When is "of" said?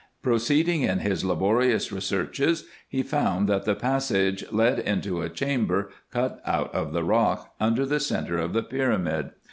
6.73-6.91, 8.39-8.53